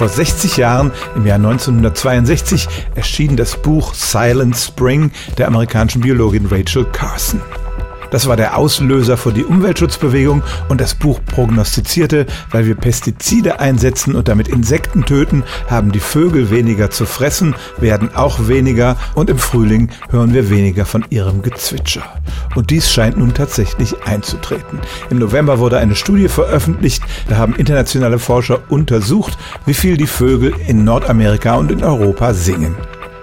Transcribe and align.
Vor 0.00 0.08
60 0.08 0.56
Jahren, 0.56 0.92
im 1.14 1.26
Jahr 1.26 1.36
1962, 1.36 2.66
erschien 2.94 3.36
das 3.36 3.60
Buch 3.60 3.92
Silent 3.92 4.56
Spring 4.56 5.10
der 5.36 5.46
amerikanischen 5.46 6.00
Biologin 6.00 6.46
Rachel 6.46 6.86
Carson. 6.86 7.42
Das 8.10 8.26
war 8.26 8.36
der 8.36 8.56
Auslöser 8.56 9.16
für 9.16 9.32
die 9.32 9.44
Umweltschutzbewegung 9.44 10.42
und 10.68 10.80
das 10.80 10.94
Buch 10.94 11.20
prognostizierte, 11.24 12.26
weil 12.50 12.66
wir 12.66 12.74
Pestizide 12.74 13.60
einsetzen 13.60 14.14
und 14.14 14.28
damit 14.28 14.48
Insekten 14.48 15.04
töten, 15.04 15.44
haben 15.68 15.92
die 15.92 16.00
Vögel 16.00 16.50
weniger 16.50 16.90
zu 16.90 17.06
fressen, 17.06 17.54
werden 17.78 18.14
auch 18.14 18.48
weniger 18.48 18.96
und 19.14 19.30
im 19.30 19.38
Frühling 19.38 19.90
hören 20.10 20.34
wir 20.34 20.50
weniger 20.50 20.84
von 20.84 21.04
ihrem 21.10 21.42
Gezwitscher. 21.42 22.02
Und 22.54 22.70
dies 22.70 22.90
scheint 22.90 23.16
nun 23.16 23.34
tatsächlich 23.34 24.02
einzutreten. 24.04 24.80
Im 25.10 25.18
November 25.18 25.58
wurde 25.58 25.78
eine 25.78 25.94
Studie 25.94 26.28
veröffentlicht, 26.28 27.02
da 27.28 27.36
haben 27.36 27.54
internationale 27.54 28.18
Forscher 28.18 28.60
untersucht, 28.68 29.38
wie 29.66 29.74
viel 29.74 29.96
die 29.96 30.06
Vögel 30.06 30.54
in 30.66 30.84
Nordamerika 30.84 31.54
und 31.54 31.70
in 31.70 31.84
Europa 31.84 32.34
singen. 32.34 32.74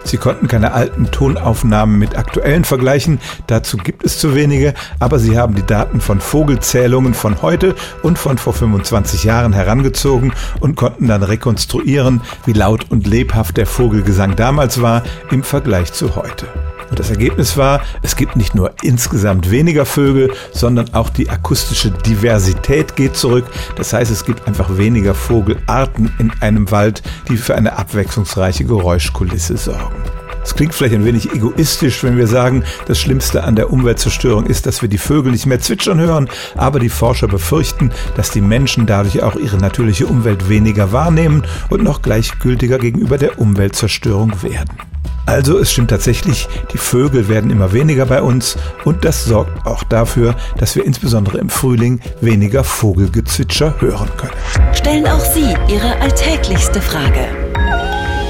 Sie 0.08 0.18
konnten 0.18 0.48
keine 0.48 0.72
alten 0.72 1.12
Tonaufnahmen 1.12 2.00
mit 2.00 2.18
aktuellen 2.18 2.64
vergleichen, 2.64 3.20
dazu 3.48 3.76
gibt 3.76 4.06
es 4.06 4.20
zu 4.20 4.36
wenige, 4.36 4.74
aber 5.00 5.20
sie 5.20 5.38
haben 5.38 5.54
die 5.54 5.66
Daten 5.66 6.00
von 6.00 6.22
Vogelzählungen 6.22 7.14
von 7.14 7.42
heute 7.42 7.76
und 8.04 8.18
von 8.18 8.38
vor 8.38 8.54
25 8.54 9.26
Jahren 9.26 9.52
herangezogen 9.52 10.32
und 10.62 10.76
konnten 10.76 11.08
dann 11.08 11.24
rekonstruieren, 11.24 12.22
wie 12.46 12.54
laut 12.54 12.86
und 12.90 13.06
lebhaft 13.06 13.58
der 13.58 13.66
Vogelgesang 13.66 14.38
damals 14.38 14.82
war 14.82 15.04
im 15.30 15.44
Vergleich 15.44 15.92
zu 15.92 16.16
heute. 16.16 16.48
Und 16.90 17.00
das 17.00 17.10
Ergebnis 17.10 17.58
war, 17.58 17.82
es 18.02 18.16
gibt 18.16 18.36
nicht 18.36 18.56
nur 18.56 18.72
insgesamt 18.82 19.52
weniger 19.52 19.86
Vögel, 19.86 20.34
sondern 20.52 20.94
auch 20.94 21.10
die 21.10 21.30
akustische 21.30 21.92
Diversität 21.92 22.96
geht 22.96 23.16
zurück. 23.16 23.46
Das 23.76 23.94
heißt, 23.94 24.12
es 24.12 24.26
gibt 24.26 24.48
einfach 24.48 24.78
weniger 24.78 25.14
Vogelarten 25.14 26.14
in 26.20 26.32
einem 26.42 26.72
Wald, 26.72 27.04
die 27.30 27.38
für 27.38 27.56
eine 27.56 27.78
abwechslungsreiche 27.78 28.66
Geräuschkulisse 28.66 29.58
sorgen. 29.58 30.04
Es 30.48 30.56
klingt 30.56 30.74
vielleicht 30.74 30.96
ein 30.96 31.04
wenig 31.04 31.34
egoistisch, 31.34 32.06
wenn 32.06 32.16
wir 32.16 32.26
sagen, 32.26 32.64
das 32.86 32.98
Schlimmste 32.98 33.44
an 33.44 33.58
der 33.58 33.70
Umweltzerstörung 33.70 34.46
ist, 34.46 34.66
dass 34.66 34.82
wir 34.82 34.88
die 34.88 34.98
Vögel 34.98 35.34
nicht 35.34 35.46
mehr 35.46 35.60
zwitschern 35.60 36.00
hören, 36.00 36.30
aber 36.56 36.80
die 36.80 36.88
Forscher 36.88 37.28
befürchten, 37.28 37.92
dass 38.16 38.32
die 38.32 38.40
Menschen 38.40 38.86
dadurch 38.86 39.22
auch 39.24 39.36
ihre 39.36 39.58
natürliche 39.58 40.08
Umwelt 40.08 40.48
weniger 40.48 40.94
wahrnehmen 40.94 41.44
und 41.70 41.84
noch 41.84 42.02
gleichgültiger 42.02 42.80
gegenüber 42.80 43.18
der 43.18 43.40
Umweltzerstörung 43.40 44.42
werden. 44.42 44.97
Also 45.28 45.60
es 45.60 45.72
stimmt 45.72 45.92
tatsächlich, 45.92 46.48
die 46.74 46.78
Vögel 46.78 47.28
werden 47.28 47.52
immer 47.52 47.74
weniger 47.74 48.06
bei 48.06 48.22
uns 48.22 48.58
und 48.86 49.04
das 49.06 49.26
sorgt 49.26 49.68
auch 49.68 49.84
dafür, 49.84 50.36
dass 50.58 50.76
wir 50.76 50.86
insbesondere 50.86 51.38
im 51.38 51.50
Frühling 51.50 52.00
weniger 52.22 52.64
Vogelgezwitscher 52.64 53.76
hören 53.80 54.10
können. 54.18 54.34
Stellen 54.74 55.06
auch 55.06 55.20
Sie 55.20 55.54
Ihre 55.68 56.00
alltäglichste 56.02 56.82
Frage 56.82 57.28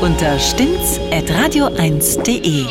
unter 0.02 0.40
stimmt's@radio1.de. 0.40 2.66